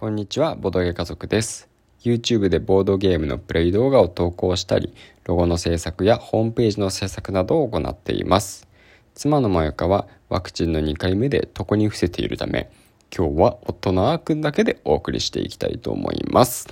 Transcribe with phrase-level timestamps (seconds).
[0.00, 1.68] こんにちは、ボドゲ家族です。
[2.04, 4.94] YouTube でボードゲームのプレイ動画を投稿したり、
[5.24, 8.68] ロゴの制作やホームページの制作などを行っています。
[9.14, 12.70] 妻のまよかはワクチンの2回目で床に伏せているため、
[13.12, 16.68] 今日は夫のあーくんだけでお送りしていきたいと思います。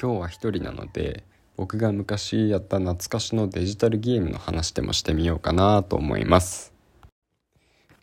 [0.00, 1.24] 今日は一人なので、
[1.56, 6.77] 僕が昔やった懐かしのデジタルゲームの話でもしてみようかなと思います。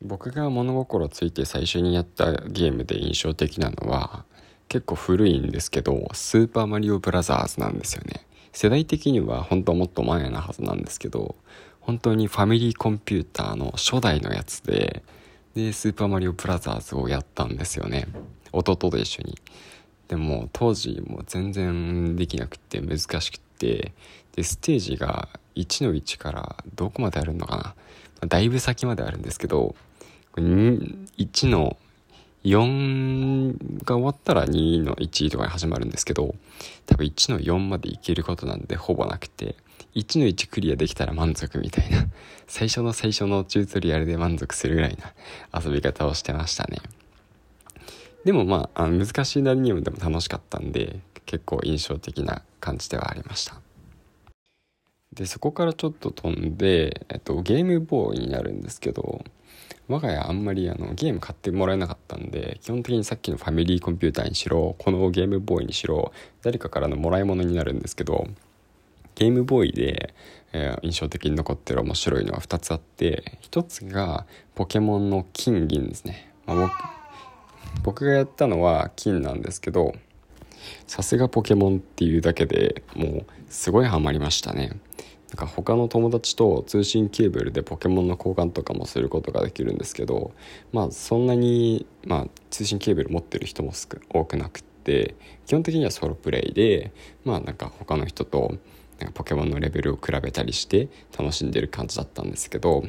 [0.02, 4.26] 僕が物心ついて最初にやったゲームで印象的なのは
[4.68, 8.26] 結構古いんですけどスーパーマリオブラザーズなんですよね。
[8.52, 11.36] 世代的には本当はもっと前なはずなんですけど
[11.82, 15.04] 本当にファミリーコンピューターの初代のやつで
[15.54, 18.08] でスーパーマリオブラザーズをやったんですよね。
[18.52, 19.38] 弟と一緒に。
[20.08, 23.94] でも当時も全然できなくて難しくて
[24.36, 27.76] でステージが1の1からどこまであるのか
[28.22, 28.28] な。
[28.28, 29.76] だいぶ先まであるんですけど
[30.36, 31.78] 1の
[32.44, 36.36] 4が終わったら2の1とかに始まるんですけど
[36.86, 39.56] 多分1の4までいけることなんでほぼなくて
[39.96, 42.08] 1の1クリアできたら満足みたいな
[42.48, 45.14] 最初の最初のチュートリアルで満足するぐらいな
[45.60, 46.80] 遊び方をしてましたね。
[48.24, 53.60] でもまあ難しいなりにもでも楽しかったんで結構印象的な感じではありました。
[55.14, 59.24] でそこからちょっと飛んで、えっと、ゲームボーイになるんですけど
[59.88, 68.28] 我が家あんまりあのゲーム買ってもらえなかったんで基本的にさっきのファミリーコンピューターにしろこのゲームボーイにしろ誰かからのもらい物になるんですけど
[69.16, 70.14] ゲームボーイで、
[70.52, 76.74] えー、印象的に残ってる面白いのは2つあって1つがポケモンの金銀ですね、まあ、僕
[77.84, 79.94] 僕がやったのは金なんですけど
[80.88, 84.80] さすがポケモンっていうだけでもうすごいハマりましたね。
[85.30, 90.34] なんか他の友達と通信ケーブルでポケモンの交換とかもすることができるんですけど
[90.72, 93.74] まあそんなに、まあ、通信ケーブル持ってる人も
[94.10, 95.16] 多くなくって
[95.48, 96.92] 基本的にはソロプレイで
[97.26, 98.56] まあなんか他の人と
[99.00, 102.84] なんかポケモンのレベルを比べたりして楽しんでる感じだったんですけど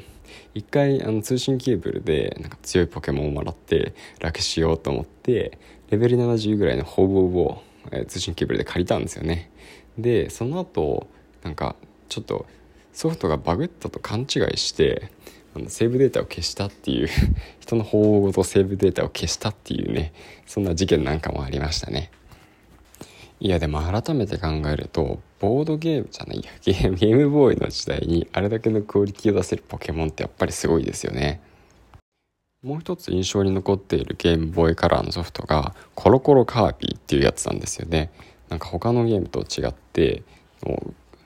[0.54, 5.58] 一回あの通信ケーブルでなんか強いポケモンをもらって楽しようと思って
[5.90, 9.50] レベル70ぐらいのホーボーを、えー、通信ケーブルで借りたんですよね。
[9.98, 11.06] でその後
[11.42, 11.76] なんか
[12.08, 12.46] ちょっと
[12.92, 15.10] ソフトがバグったと勘違いして
[15.54, 17.08] あのセーブデータを消したっていう
[17.60, 20.12] 人の方ごとセーブデータを消したっていうね
[20.46, 22.10] そんな事件なんかもありましたね。
[23.38, 31.40] いやでも改めて考えるとボードゲームじゃないや ゲームボーイの時代にあれだけのクオリティを出せるポケモンってやっぱりすごいですよね。
[32.62, 38.10] もう一つ印象に残っているゲームボーイカラーのソフトがコロコロカービィっていうやつなんですよね。
[38.48, 40.22] なんか他のゲームと違って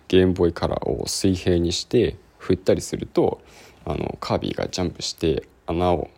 [0.08, 3.40] ゲームボーイカラーを水平にして振ったりすると
[3.84, 6.10] あのカービィがジャンプして穴を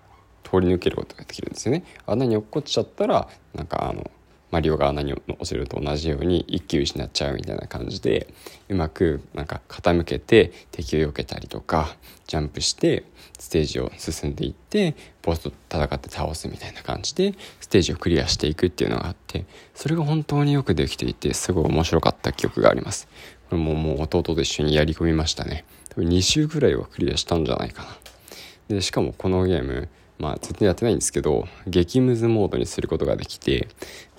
[0.43, 1.85] 通り抜けることができるんですよね。
[2.07, 4.11] 穴に落っこっちゃったらなんかあの
[4.53, 8.29] マリオが穴に落ちると同じように一気失っちゃうみたいな感じで
[8.69, 11.97] うまくなんか傾けて敵を避けたりとか
[12.27, 13.05] ジャンプして
[13.39, 23.09] ステージを進んでいってボスと戦って倒すみたいな感じでステージをクリアしていくっていうのがあってそれが本当によくできていてすごい面白かった記憶があります。
[23.49, 25.65] これももう弟と一緒にやり込みましたね。
[25.89, 28.77] 多分2週くらいはクリアしたんじゃないかな。
[28.77, 29.89] でしかもこのゲーム
[30.19, 33.69] まあずっとやってないんですけど激ムズモードにすることができて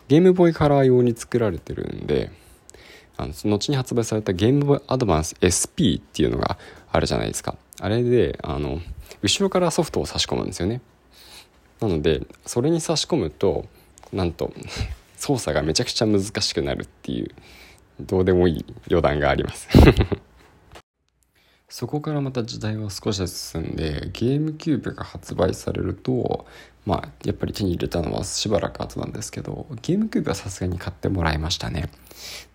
[0.07, 2.31] ゲームボーイカラー用に作られてるんで
[3.17, 6.57] あの後に発売されたゲームボーイアドバンス SP っていうのが
[6.91, 7.55] あるじゃないですか。
[7.79, 8.79] あれであの
[9.21, 10.81] 後ろからソフトを差し込むんですよね。
[11.79, 13.65] なのでそれに差し込むと
[14.11, 14.53] なんと
[15.17, 17.29] 操作がめちゃくちゃ難しくなるっていう
[17.99, 19.67] どうでもいい余談があります。
[21.73, 26.45] そこからまた時代は少し進んでゲームキューブが発売されると
[26.85, 31.89] まあやっぱり手に入れたのはしばらく後なんですけどゲームキューブはさすがに買ってもらいましたね。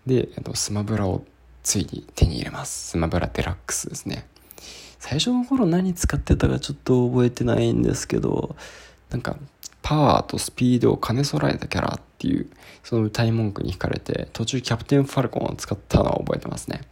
[0.05, 1.25] でスマブラを
[1.63, 2.91] ついに手に入れます。
[2.91, 4.25] スマブラデラックスですね。
[4.99, 8.55] 最初の頃何使ってたかちょっと覚えてないんですけど
[9.09, 9.35] なんか
[9.81, 12.49] パワーとスピードを兼ね備えたキャラっていう
[12.85, 16.83] その歌い文句に惹かれて途中キャプテンファルコンを使ったのは覚えてますね。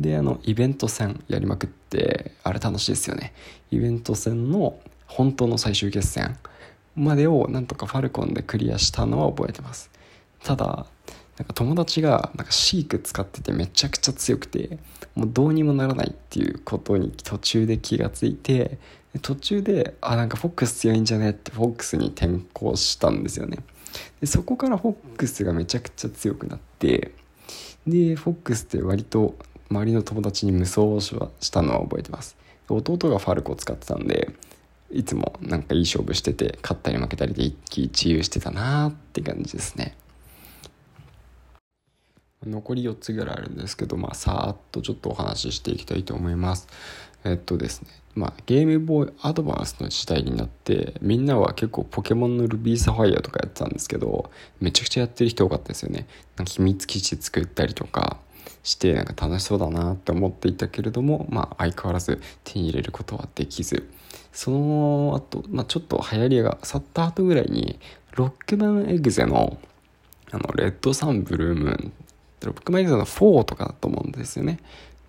[0.00, 3.32] であのイベント戦やりまくってあれ楽しいですよね。
[3.70, 6.36] イベント戦の本当の最終決戦
[6.94, 9.90] までをなんとかファルコンでクリアしたのは覚えてます。
[10.44, 10.86] ただ
[11.38, 14.78] なんか友達がなんかシーク使っててめちゃくちゃ強くて
[15.14, 18.78] もうどうにもならないっていうことに途中で気がついて
[19.22, 23.58] 途中であなんかフォックス強いんじゃねってフォックスに転向したんですよね。
[24.20, 27.12] でそこからフォックスがめちゃくちゃ強くなって
[27.86, 29.34] でフォックスって割と
[29.70, 32.36] 周りの友達に無双したのは覚えてます。
[32.68, 34.30] 弟がファルコを使ってたんで
[34.90, 39.96] いつもなんかいい勝負してて勝ったり負けたりで一喜一憂してたなーって感じですね。
[42.46, 46.68] 残り4つぐらいあるんですけど、まあ、さーっとちょっとお話ししていきたいと思います。
[47.24, 54.30] えっとですねまあ、ゲームボーイアドバンスの時代になってみんなは結構ポケモンのルビーサファイアとかやってたんですけど
[54.60, 56.08] めちゃくちゃやってる人多かったですよね。
[56.36, 58.18] なんか秘密基地作ったりとか
[58.62, 63.88] してなんか楽しそうだなって思っていたけれどもまあ相変わらず手に入れることはできず。
[64.32, 67.78] その後、まあちょっと流行りが去った後ぐらいに
[68.14, 69.58] ロックマンエグゼの
[70.30, 71.92] あのレッドサンブルームーン
[72.42, 74.60] ロックマンエグゼの4とかだと思うんですよね。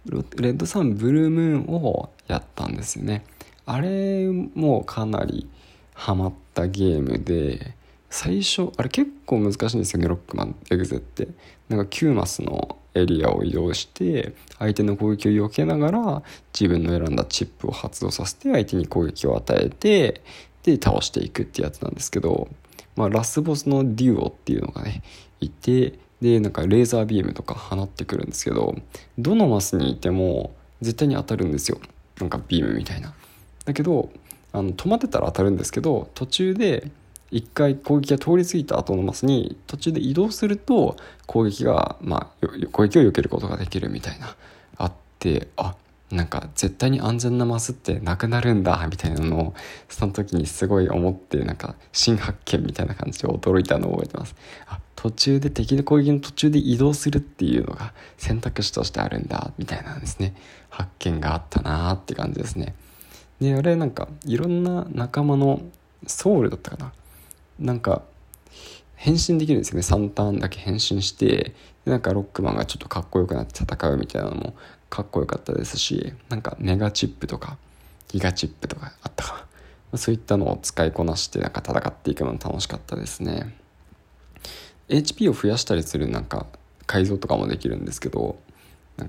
[0.05, 0.19] レ
[0.49, 3.23] ッドサンブルームーンをやったんですよね。
[3.65, 5.47] あれもかなり
[5.93, 7.75] ハマったゲームで
[8.09, 11.27] 最初あれ結構難しいんですよねロックマンエグゼって。
[11.67, 20.21] なんか9マスのエリアを移動して相手の攻撃を避けながら自分の選んだチップを発動させて相手に攻撃を与えて
[20.63, 22.49] で倒していくってやつなんですけど、
[22.95, 25.03] まあ、ラスボスのデュオっていうのがね
[25.39, 28.75] いてでなんかレーザービームとか放ってくるんですけど
[29.17, 31.79] どのマスにいても絶対に当たるんですよ
[32.19, 33.13] なんかビームみたいな。
[33.65, 34.09] だけど
[34.51, 36.91] あの止まってたら当たるんですけど途中で
[37.31, 44.35] 一回攻撃が通り過ぎた後のマスに途中で移動すると攻撃が、まあ、攻撃を避けることができるみたいな
[44.77, 45.75] あってあ
[46.11, 49.53] なんか絶対に安全なマスってなくなるんだみたいなのを
[49.87, 54.35] その時にすごい思ってなんか新発見みたいな感じで驚いたのを覚えてます。
[54.67, 60.33] あ途中で敵の攻撃の途中で移動するっていうのが選択肢としてあるんだみたいなんですね。
[60.69, 62.73] 発見があったなーって感じですね。
[63.39, 65.61] であれなんかいろんな仲間の
[66.07, 66.91] ソウルだったかな
[67.59, 68.03] なんか
[68.95, 69.81] 変身できるんですよね。
[69.81, 71.53] 3ターンだけ変身して
[71.85, 74.55] なんかロックマンがちょっとかっこよくなって戦うみたいなのも
[74.89, 77.57] かっこよかったですしなんかメガチップとか
[78.09, 79.45] ギガチップとかあったか
[79.95, 83.55] そういったのを使いこなしてなんか戦っていくのも楽しかったですね。
[84.89, 86.47] HP を増やしたりするなんか
[86.87, 88.39] 改造とかもできるんですけど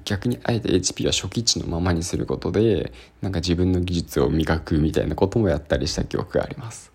[0.05, 2.93] 逆にあえて HP は初期値のままにすることで
[3.23, 6.93] なんか自分の技術を磨くみたいなこともやったりした記憶があります。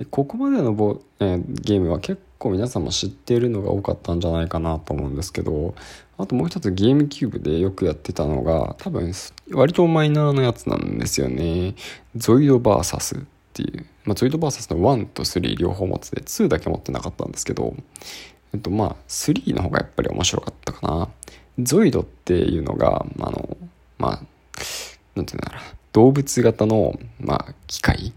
[0.00, 5.74] でここまでのボ、えー、ゲームは結構皆さんも知っているのが多かったんじゃないかなと思うんですけど
[6.16, 9.12] あともう一つゲームキューブでよくやってたのが多分
[9.52, 11.74] 割とマイナーなやつなんですよね。
[12.16, 13.18] ゾイドバーサスっ
[13.52, 17.74] ていう、まあ、ゾイドバーサスの1と3両方持ってて2だけ持ってなかったんですけど
[18.54, 21.08] えっとまあ3の方がやっぱり面白かったかな。
[21.58, 23.56] ゾイドっていうのがあの
[23.98, 24.22] まあ
[25.14, 25.62] なんていうんだろう
[25.92, 28.14] 動物型の、まあ、機械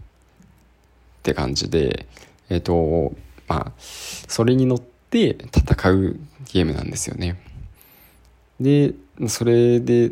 [1.24, 2.06] って感じで、
[2.50, 3.14] えっ、ー、と、
[3.48, 6.20] まあ、それに乗って戦う
[6.52, 7.40] ゲームなんですよね。
[8.60, 8.92] で、
[9.28, 10.10] それで、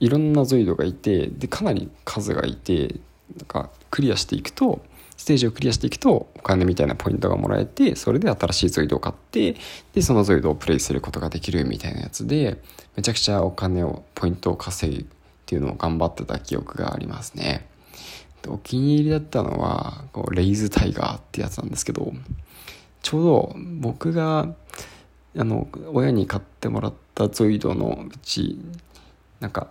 [0.00, 2.96] いろんなゾイドがいて、で、かなり数がいて、
[3.36, 4.84] なんかクリアしていくと、
[5.16, 9.54] ステージをクリアしていくとお金みたいなポイントがもらえてそれで新しいゾイドを買って
[9.94, 12.60] でそのゾイドをプレイすることができるみたいなやつで
[12.96, 15.06] めちゃくちゃお金をポイントを稼ぐっ
[15.46, 17.66] ていうのを頑張ってた記憶がありますね。
[18.64, 22.12] 気に入りだったのはこうレイズタイガーってやつなんですけど
[23.02, 24.48] ちょうど僕が
[25.36, 28.58] あの親に買ってもらったゾイドのうち
[29.38, 29.68] なんか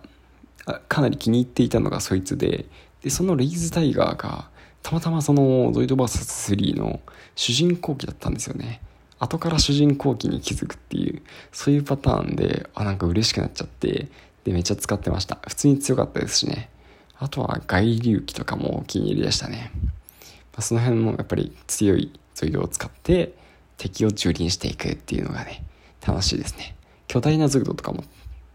[0.88, 2.66] かなり気に入っていたのがそいつで
[3.02, 4.48] でそのレイズタイガーが
[4.82, 7.00] たまたまそのゾイド VS3 の
[7.34, 8.80] 主人公機だったんですよね。
[9.18, 14.08] 後から主人公機に気づくっていうそういうパターンであなんか嬉しくなっちゃって
[14.44, 15.38] でめっちゃ使ってました。
[15.46, 16.68] 普通に強かったですしね。
[17.18, 19.70] あとは外流機とかもお気に入りでしたね。
[20.52, 23.34] まあ、その辺もやっぱり強いゾイドを使って
[23.76, 25.64] 敵を蹂躙していくっていうのがね、
[26.06, 26.76] 楽しいですね。
[27.08, 28.04] 巨大なゾイドとかも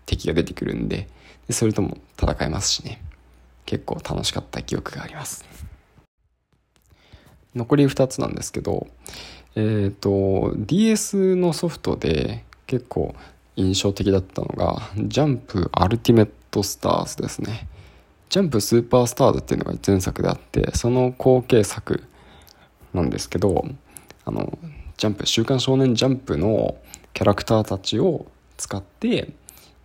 [0.05, 1.07] 敵が出てくるんで、
[1.47, 3.01] でそれとも戦えますしね。
[3.65, 5.45] 結構楽しかった記憶があります。
[7.55, 8.87] 残り2つなんですけど、
[9.55, 13.15] えっ、ー、と、DS のソフトで結構
[13.55, 17.67] 印象的だったのが、ジャンプアルティメットスターズですね。
[18.29, 22.03] ジャンプスーパースターズっていうのが前作であってその後継作
[22.93, 23.65] なんですけど
[24.25, 24.57] あの
[24.97, 26.77] ジャンプ「週刊少年ジャンプ」の
[27.13, 29.33] キャラクターたちを使って、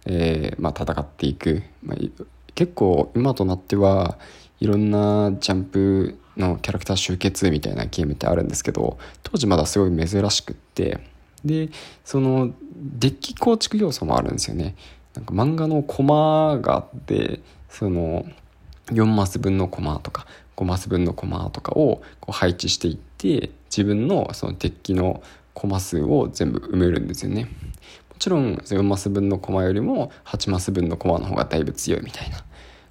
[0.05, 1.97] えーまあ、戦っていく、まあ、
[2.55, 4.19] 結構今となっては
[4.61, 11.01] いろんなジャンプのキャラクター集結みたいなゲームってあるんですけど当時まだすごい珍しくって
[11.45, 11.71] で
[12.05, 14.75] そのデッキ構築要素もあるんですよね。
[15.15, 17.41] なんか漫画のコマがあって
[17.75, 18.25] その
[18.87, 20.27] 4マス分のコマとか
[20.57, 25.23] 5マス分のコマとかをこう配置していって自分のそのデッキの
[25.55, 27.45] コマ数を全部埋めるんですよね。
[27.45, 32.45] もちろん4マス分のコマよりも8マス分のコマの方がだいぶ強いみたいな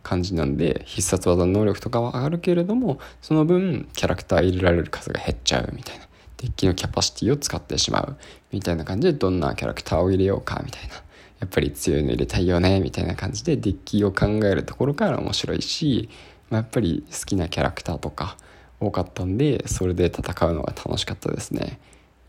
[0.04, 8.18] 感じなんで必殺技の能力とかは上がるけれどもその分キャラクター入れられる数が減っちゃうみたいなデッキのキャパシティを使ってしまう
[8.52, 10.96] みたいな感じでどんなキャラクターを入れようかみたいな
[11.44, 16.08] やっぱり強いの入れたいよねみたいな感じでデッキを考えるところから面白いし、
[16.50, 18.38] まあ、やっぱり好きなキャラクターとか
[18.80, 21.82] 多かったんでそれで戦うのが楽しかったですね。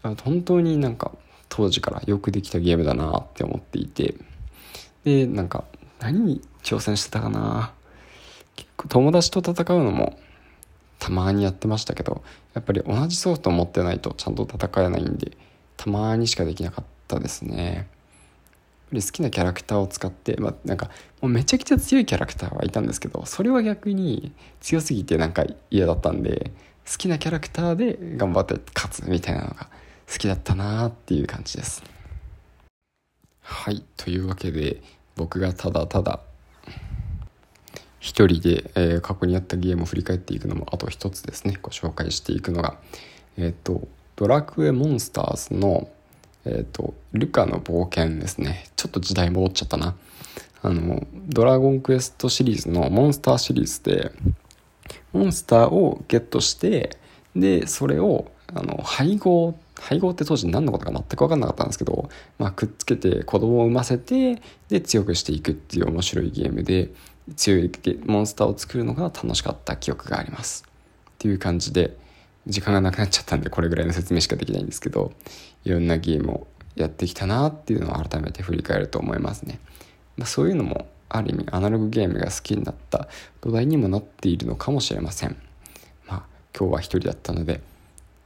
[0.02, 1.12] 本当になんか
[1.49, 4.16] 当時からよくできたゲームだなって思っていて。
[5.04, 5.64] でなんか
[6.00, 7.73] 何に挑戦してたかな。
[8.56, 10.18] 結構友達と戦うのも
[10.99, 15.37] たまにやってましたけどやっぱり同じソフト持ってないとちゃんと戦えないんで
[15.76, 17.93] たまにしかできなかったですね。
[19.02, 26.50] 好きなキャラクターを使って、まあ、なんかもうめちゃくちゃ強いキャラクターはいたんですけどそれは逆に強すぎてなんか嫌だったんで
[26.90, 29.68] 好きなキャラクターで頑張って勝つみたいなのが
[30.10, 31.82] 好きだったなっていう感じです。
[33.40, 34.82] はいというわけで
[35.16, 36.20] 僕がただただ
[38.00, 42.76] 一人で、えー、過去にやったゲームを振り返っていくのもあと一つですねご紹介していくのが
[43.36, 45.88] えっ、ー、とドラクエモンスターズの
[46.44, 48.66] えっ、ー、とルカの冒険ですね。
[48.76, 49.96] ちょっと時代戻っちゃったな。
[50.62, 54.12] あのドラゴンクエストシリーズのモンスターシリーズで
[55.12, 56.96] モンスターをゲットして
[57.36, 62.08] でそれをあの配合配合って当時何のことか全く分かんなかったんですけど、
[62.38, 66.90] まあ、くっつけて子供を産ませてで強くしていくっていう面白いゲームで
[67.36, 67.70] 強い
[68.06, 70.64] モンスターを作るのが楽しかった記憶があります。
[70.64, 71.96] っていう感じで
[72.46, 75.12] 時間がなくなっちゃったんでこれぐらいの説明しかできないんですけど
[75.64, 79.61] いろんなゲームをやってきたなっていうのを改めて振り返ると思いますね、
[80.16, 83.09] まあ、そういうのもある意味アナログゲームが好きになった
[83.40, 85.37] 土台にもなっているのかもしれません。
[86.06, 86.23] まあ
[86.59, 87.61] 今日は一人だったので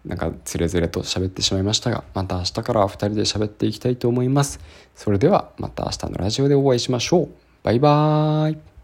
[0.04, 4.60] なんかつれづれと喋ってしまいましたがまた明日からは2人で喋っていきたいと思います。
[4.94, 7.28] それではまた明日のラジオでお会いしましょう。
[7.62, 8.77] バイバーイ。